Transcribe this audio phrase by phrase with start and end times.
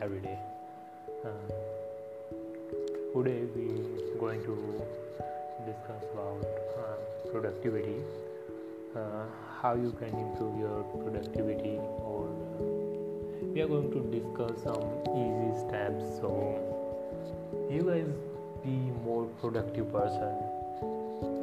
[0.00, 0.38] every day.
[1.24, 1.48] Um,
[3.14, 4.82] today we're going to
[5.66, 6.44] discuss about
[6.78, 7.96] uh, productivity,
[8.94, 9.24] uh,
[9.60, 12.62] how you can improve your productivity, or uh,
[13.52, 14.86] we are going to discuss some
[15.18, 16.30] easy steps so
[17.68, 18.06] you guys
[18.62, 20.36] be more productive person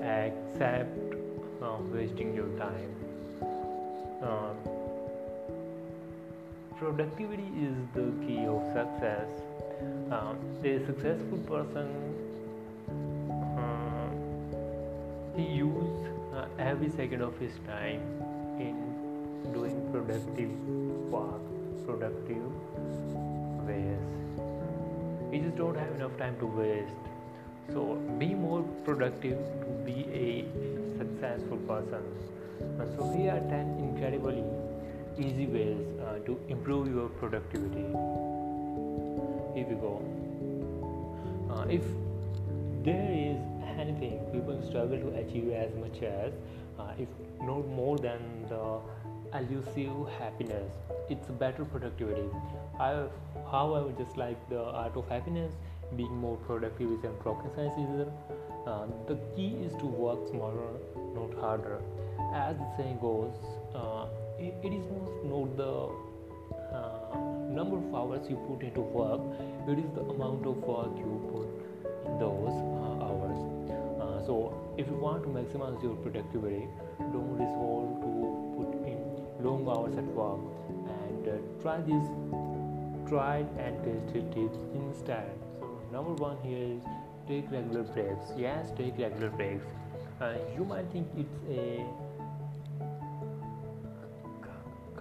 [0.00, 0.96] except
[1.62, 2.98] uh, wasting your time.
[6.78, 9.28] Productivity is the key of success.
[10.12, 11.88] Uh, a successful person
[13.58, 14.10] uh,
[15.36, 18.00] he use uh, every second of his time
[18.60, 18.76] in
[19.52, 20.52] doing productive
[21.10, 21.42] work,
[21.84, 22.46] productive
[23.66, 23.98] ways.
[25.32, 26.94] We just don't have enough time to waste.
[27.72, 30.46] So be more productive to be a
[30.96, 32.04] successful person.
[32.96, 34.44] So here are 10 incredibly
[35.18, 37.86] easy ways uh, to improve your productivity.
[39.54, 40.02] Here we go.
[41.50, 41.82] Uh, if
[42.84, 43.38] there is
[43.78, 46.32] anything people struggle to achieve as much as,
[46.78, 47.08] uh, if
[47.40, 48.80] not more than the
[49.34, 50.72] elusive happiness,
[51.08, 52.28] it's better productivity.
[52.78, 53.06] I,
[53.50, 55.52] however, just like the art of happiness,
[55.96, 58.10] being more productive is a rocket science.
[58.66, 60.68] Uh, the key is to work smarter,
[61.14, 61.80] not harder.
[62.34, 63.32] As the saying goes,
[63.74, 64.06] uh,
[64.38, 64.86] it, is
[65.24, 65.88] not the
[66.72, 67.18] uh,
[67.50, 69.20] number of hours you put into work,
[69.68, 71.48] it is the amount of work you put
[72.06, 73.38] in those uh, hours.
[74.00, 78.12] Uh, so, if you want to maximize your productivity, don't resolve to
[78.56, 78.98] put in
[79.44, 80.40] long hours at work
[81.02, 82.08] and uh, try these
[83.08, 85.30] tried and tested tips instead.
[85.58, 86.82] So, number one here is
[87.26, 88.26] take regular breaks.
[88.36, 89.64] Yes, take regular breaks.
[90.20, 91.84] Uh, you might think it's a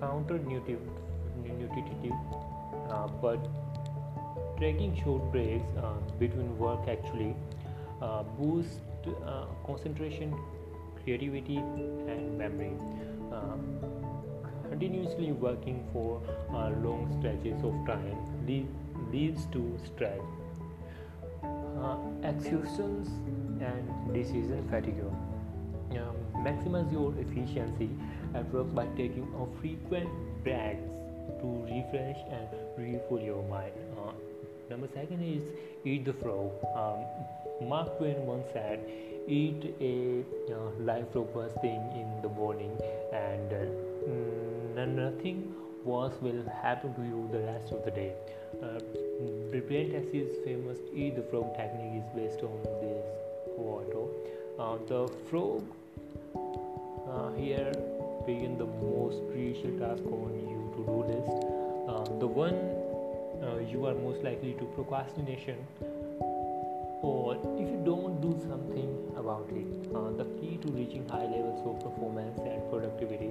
[0.00, 0.80] counterintuitive,
[2.90, 3.38] uh, but
[4.58, 7.34] taking short breaks uh, between work actually
[8.00, 8.80] uh, boosts
[9.24, 10.34] uh, concentration,
[11.02, 12.72] creativity, and memory.
[13.32, 13.78] Um,
[14.68, 16.20] continuously working for
[16.50, 18.18] uh, long stretches of time
[19.12, 20.20] leads to stress,
[21.42, 23.06] uh, exhaustion,
[23.60, 25.02] and decision fatigue.
[26.46, 27.90] Maximize your efficiency
[28.34, 30.08] at work by taking a frequent
[30.44, 30.92] breaks
[31.40, 32.48] to refresh and
[32.78, 33.72] refuel your mind.
[34.00, 34.12] Uh,
[34.70, 35.42] number second is
[35.84, 36.52] eat the frog.
[36.82, 38.78] Um, Mark Twain once said,
[39.26, 39.94] "Eat a
[40.56, 42.74] uh, live frog first thing in the morning,
[43.12, 45.40] and uh, nothing
[45.84, 48.12] worse will happen to you the rest of the day."
[48.62, 48.78] Uh,
[49.50, 53.04] Tracy's famous "Eat the frog" technique is based on this
[53.56, 53.98] quote.
[54.58, 55.64] Uh, the frog
[57.16, 57.72] uh, here
[58.26, 61.34] begin the most crucial task on your to-do list.
[61.88, 62.58] Uh, the one
[63.42, 65.56] uh, you are most likely to procrastination
[67.02, 71.60] or if you don't do something about it uh, the key to reaching high levels
[71.70, 73.30] of performance and productivity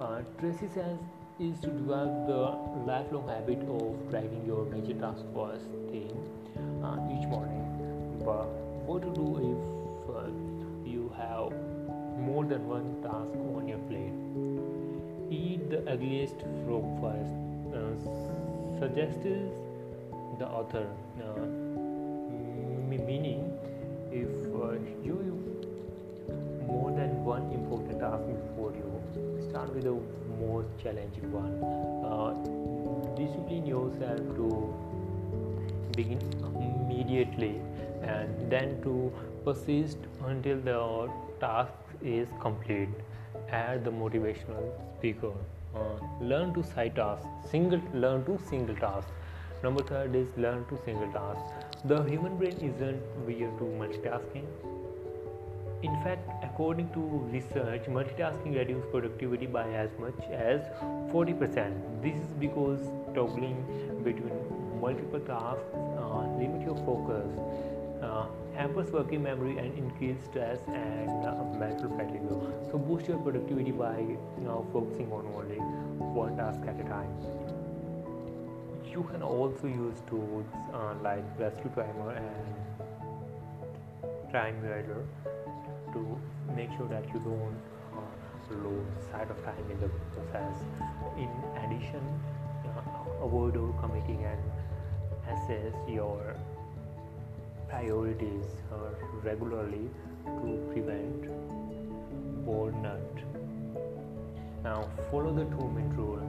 [0.00, 0.98] uh, tracy says
[1.40, 6.12] is to develop the lifelong habit of writing your major task first thing
[6.84, 7.64] uh, each morning.
[8.24, 8.46] But
[8.86, 9.81] what to do if
[12.32, 14.16] more than one task on your plate.
[15.38, 17.34] Eat the ugliest frog first,
[17.78, 17.92] uh,
[18.78, 19.26] suggests
[20.38, 20.86] the author.
[21.24, 21.44] Uh,
[23.10, 23.42] meaning,
[24.10, 24.72] if uh,
[25.06, 28.88] you have more than one important task before you,
[29.50, 29.96] start with the
[30.40, 31.54] most challenging one.
[32.12, 32.32] Uh,
[33.20, 34.48] discipline yourself to
[36.00, 36.20] begin
[36.64, 37.54] immediately
[38.02, 39.12] and then to
[39.44, 39.98] persist
[40.32, 40.80] until the
[41.40, 42.88] task is complete.
[43.50, 45.32] Add the motivational speaker.
[45.74, 49.08] Uh, learn to side task single learn to single task.
[49.62, 51.40] Number third is learn to single task.
[51.84, 54.46] The human brain isn't weird to multitasking.
[55.82, 57.00] In fact according to
[57.32, 60.60] research multitasking reduces productivity by as much as
[61.12, 62.80] 40% this is because
[63.14, 63.56] toggling
[64.04, 64.36] between
[64.80, 67.71] multiple tasks uh, limit your focus
[68.02, 72.22] uh, hampers working memory and increase stress and uh, mental fatigue.
[72.70, 77.10] So boost your productivity by you know, focusing on only one task at a time.
[78.90, 82.46] You can also use tools uh, like rescue timer and
[84.32, 85.04] time radar
[85.92, 86.20] to
[86.54, 87.60] make sure that you don't
[87.96, 88.00] uh,
[88.50, 90.56] lose sight of time in the process.
[91.16, 91.30] In
[91.64, 92.02] addition,
[92.76, 94.40] uh, avoid overcommitting and
[95.28, 96.36] assess your
[97.72, 98.44] priorities
[99.24, 99.88] regularly
[100.24, 101.28] to prevent
[102.46, 103.16] burnout.
[104.64, 106.26] Now, follow the two minute rule.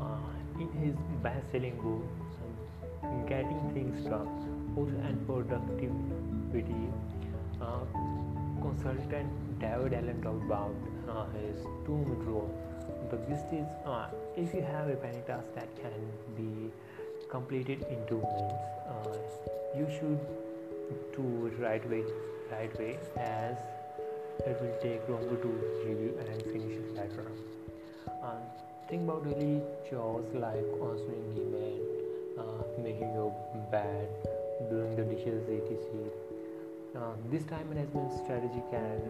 [0.00, 2.04] Uh, in his best selling book,
[3.28, 4.28] getting things done
[4.74, 6.82] both and productivity
[7.60, 7.84] uh,
[8.60, 9.28] consultant
[9.60, 10.74] David Allen talked about
[11.08, 12.50] uh, his two-minute rule.
[13.10, 14.06] The gist is, uh,
[14.36, 15.92] if you have a penny task that can
[16.36, 16.70] be
[17.30, 18.54] completed in two minutes,
[18.88, 19.16] uh,
[19.78, 20.18] you should
[21.16, 22.04] do it right way,
[22.50, 23.56] right way, as
[24.46, 25.48] it will take longer to
[25.86, 27.26] review and finish it later.
[28.22, 28.36] Uh,
[28.88, 31.78] think about daily chores like answering email,
[32.38, 33.34] uh, making your
[33.70, 34.08] bed,
[34.70, 35.78] doing the dishes, etc.
[36.94, 39.00] Uh, this time management strategy can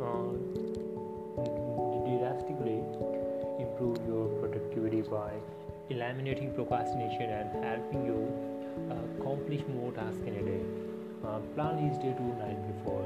[0.00, 0.32] uh,
[2.18, 2.80] drastically
[3.58, 5.32] improve your productivity by
[5.90, 8.51] eliminating procrastination and helping you
[9.18, 10.62] accomplish more tasks in a day.
[11.24, 13.04] Uh, plan each day to night before.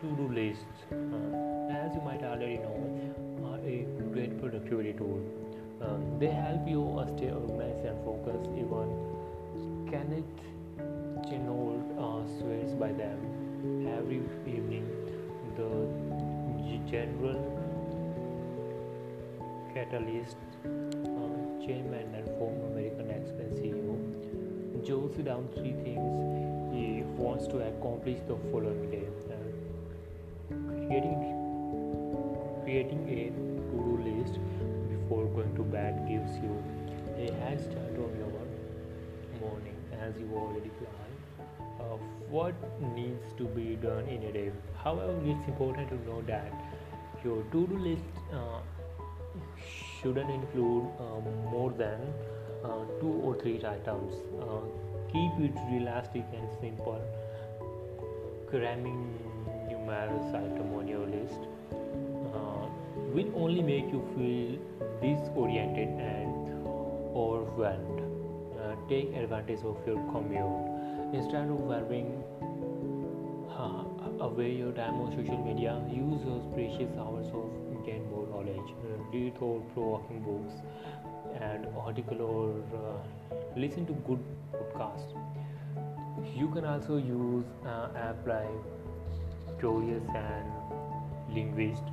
[0.00, 2.76] To-do lists, uh, as you might already know,
[3.44, 5.20] are a great productivity tool.
[5.80, 6.82] Um, they help you
[7.16, 8.50] stay organized and focused.
[8.56, 8.86] Even
[9.90, 10.36] Kenneth
[11.28, 13.18] Chenault uh, swears by them.
[13.98, 14.86] Every evening,
[15.56, 15.70] the
[16.90, 17.40] general
[19.74, 22.65] catalyst uh, chairman and former
[23.16, 23.96] Express CEO
[24.86, 26.16] jots down three things
[26.72, 29.06] he wants to accomplish the following day.
[29.30, 31.22] Uh, creating
[32.62, 33.30] creating a
[33.70, 34.38] to-do list
[34.92, 36.52] before going to bed gives you
[37.24, 38.36] a head start on your
[39.40, 40.96] morning as you already plan
[41.80, 41.96] uh,
[42.36, 42.54] what
[42.94, 44.50] needs to be done in a day.
[44.84, 46.52] However, it's important to know that
[47.24, 48.02] your to-do list
[48.32, 48.60] uh,
[50.00, 51.20] shouldn't include uh,
[51.50, 52.00] more than
[52.64, 54.14] uh, two or three items.
[54.40, 54.60] Uh,
[55.12, 57.00] keep it realistic and simple.
[58.48, 59.18] Cramming
[59.68, 61.40] numerous items on your list
[62.34, 62.66] uh,
[63.14, 64.58] will only make you feel
[65.00, 66.64] disoriented and
[67.14, 68.02] overwhelmed.
[68.60, 72.22] Uh, take advantage of your commute instead of wearing
[73.50, 73.84] uh,
[74.24, 75.80] away your time on social media.
[75.90, 77.50] Use those precious hours of
[77.86, 78.74] gain more knowledge.
[79.12, 80.54] Read thought-provoking books
[81.40, 84.22] and article or uh, listen to good
[84.52, 85.12] podcasts.
[86.34, 90.52] You can also use uh, app like Curious and
[91.30, 91.86] Lingvist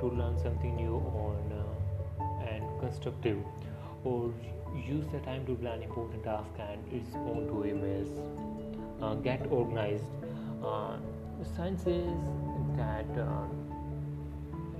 [0.00, 3.38] to learn something new on uh, and constructive
[4.04, 4.32] or
[4.86, 8.10] use the time to plan important tasks and respond to emails
[9.00, 10.04] uh, get organized
[10.62, 10.96] uh,
[11.56, 12.18] science says
[12.76, 13.46] that uh,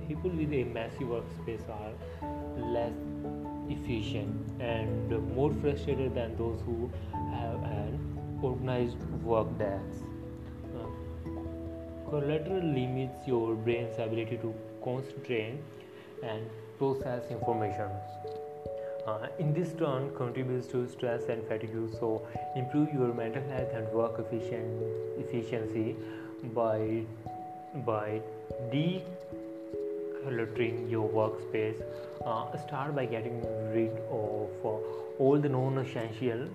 [0.07, 1.93] people with a massive workspace are
[2.73, 2.93] less
[3.69, 6.89] efficient and more frustrated than those who
[7.31, 7.99] have an
[8.41, 10.03] organized work desk
[10.75, 14.53] uh, collateral limits your brain's ability to
[14.83, 15.59] concentrate
[16.23, 16.41] and
[16.77, 17.89] process information.
[19.07, 23.87] Uh, in this turn contributes to stress and fatigue so improve your mental health and
[23.93, 24.83] work efficient,
[25.17, 25.95] efficiency
[26.53, 27.03] by
[27.85, 28.21] by
[30.27, 31.81] decluttering your workspace
[32.25, 33.41] uh, start by getting
[33.73, 36.47] rid of uh, all the non-essential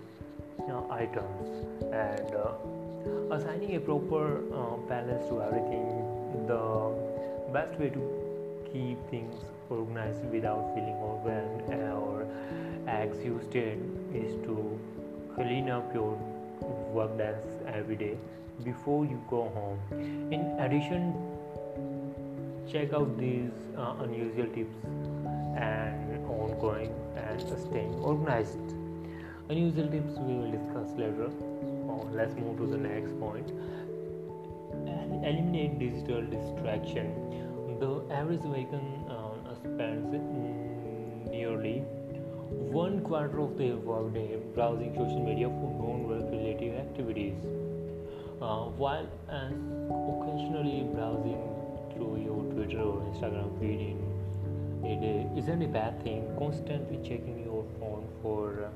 [0.71, 1.49] uh, items
[1.93, 5.87] and uh, assigning a proper uh, balance to everything
[6.47, 6.93] the
[7.53, 8.03] best way to
[8.73, 9.35] keep things
[9.71, 11.63] organized without feeling overwhelmed
[11.93, 12.27] or
[12.89, 13.79] exhausted
[14.15, 14.79] is to
[15.35, 16.17] clean up your
[16.93, 18.17] work desk every day
[18.65, 19.79] before you go home.
[20.33, 21.32] In addition,
[22.71, 24.77] check out these uh, unusual tips
[25.57, 28.75] and ongoing and staying organized.
[29.49, 31.31] Unusual tips we will discuss later.
[31.89, 33.51] Oh, let's move to the next point.
[35.25, 37.15] Eliminate digital distraction.
[37.79, 40.13] The average American uh, spends
[41.31, 41.85] nearly
[42.73, 47.35] one quarter of their workday browsing social media for non-work related activities,
[48.41, 51.52] uh, while occasionally browsing
[51.95, 53.99] through your Twitter or Instagram feed in
[54.85, 56.29] a day isn't a bad thing.
[56.39, 58.71] Constantly checking your phone for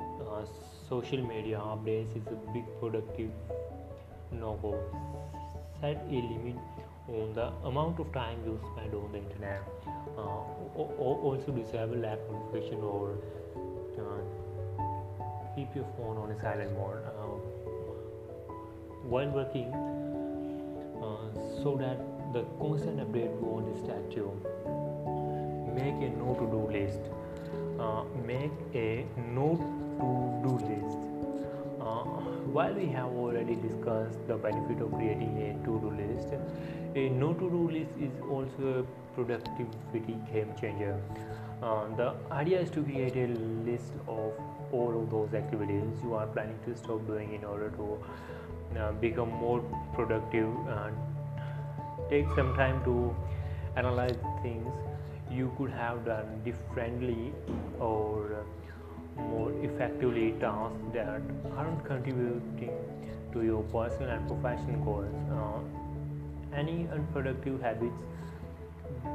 [0.00, 0.44] uh,
[0.88, 3.30] social media updates is a big productive
[4.32, 4.78] no-go.
[5.80, 6.56] Set a limit
[7.08, 9.62] on the amount of time you spend on the internet.
[10.16, 10.42] Uh,
[10.76, 13.18] also disable app notification or
[13.98, 14.36] uh,
[15.54, 17.36] keep your phone on a silent mode uh,
[19.08, 19.72] while working
[21.02, 21.98] uh, so that
[22.32, 24.30] the constant update won't distract you.
[25.74, 27.00] Make a no to do list.
[27.78, 29.56] Uh, make a no
[30.00, 30.08] to
[30.44, 30.98] do list.
[31.80, 32.02] Uh,
[32.56, 36.34] while we have already discussed the benefit of creating a to-do list,
[36.94, 40.98] a no to-do list is also a productivity game changer.
[41.62, 43.26] Uh, the idea is to create a
[43.70, 44.32] list of
[44.72, 47.98] all of those activities you are planning to stop doing in order to
[48.78, 49.60] uh, become more
[49.94, 50.94] productive and
[52.10, 53.14] take some time to
[53.76, 54.74] analyze things
[55.30, 57.32] you could have done differently
[57.78, 58.44] or
[59.16, 61.20] more effectively tasks that
[61.56, 62.76] aren't contributing
[63.32, 65.14] to your personal and professional goals.
[65.30, 68.02] Uh, any unproductive habits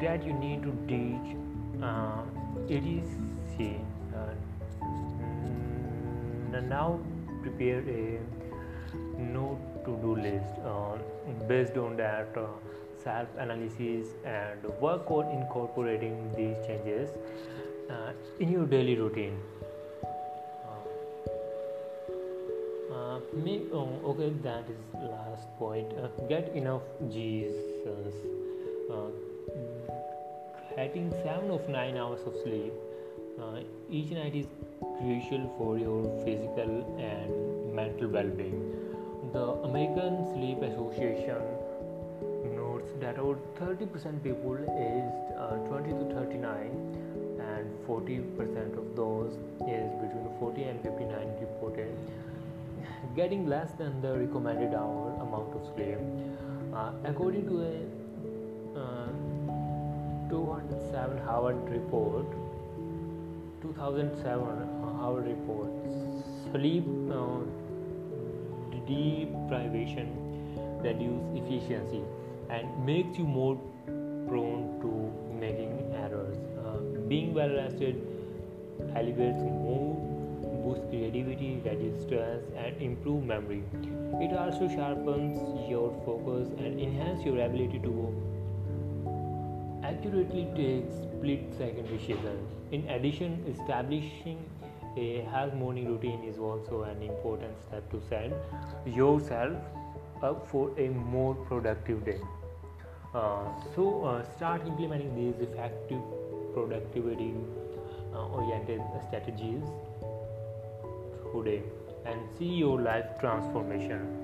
[0.01, 1.35] that you need to ditch,
[1.81, 2.21] uh,
[2.67, 3.07] it is
[3.59, 4.27] uh,
[6.71, 6.99] now
[7.41, 8.19] prepare a
[9.17, 10.97] no to do list uh,
[11.47, 12.37] based on that
[13.01, 17.09] uh, self analysis and work on incorporating these changes
[17.89, 19.37] uh, in your daily routine.
[23.33, 25.87] Me oh, okay that is last point.
[25.93, 28.15] Uh, get enough jesus.
[28.91, 29.07] Uh,
[30.75, 32.73] getting seven of nine hours of sleep
[33.41, 34.47] uh, each night is
[34.97, 38.75] crucial for your physical and mental well-being.
[39.31, 41.60] The american sleep association
[43.01, 46.69] that about 30% people aged uh, 20 to 39
[47.51, 49.33] and 40% of those
[49.67, 51.97] aged between 40 and 59 reported
[53.15, 55.97] getting less than the recommended hour amount of sleep.
[56.73, 57.75] Uh, according to a
[58.79, 59.07] uh,
[60.29, 62.25] 207 Harvard report,
[63.61, 65.69] 2007 Harvard report,
[66.51, 67.41] sleep uh,
[68.87, 70.07] deprivation
[70.83, 72.03] reduces efficiency
[72.51, 73.55] and makes you more
[74.27, 74.91] prone to
[75.39, 76.37] making errors.
[76.63, 76.77] Uh,
[77.07, 78.01] being well rested
[78.95, 80.11] elevates mood
[80.63, 83.63] boosts creativity, reduce stress, and improves memory.
[84.21, 85.39] It also sharpens
[85.69, 87.93] your focus and enhances your ability to
[89.83, 92.51] accurately take split second decisions.
[92.71, 94.45] In addition, establishing
[94.97, 98.31] a health morning routine is also an important step to set
[98.85, 99.57] yourself
[100.21, 102.19] up for a more productive day.
[103.13, 103.43] Uh,
[103.75, 106.01] so, uh, start implementing these effective
[106.53, 107.33] productivity
[108.13, 109.63] uh, oriented strategies
[111.33, 111.61] today
[112.05, 114.17] and see your life transformation.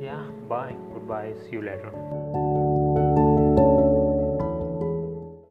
[0.00, 0.74] Yeah, bye.
[0.94, 1.34] Goodbye.
[1.44, 2.68] See you later.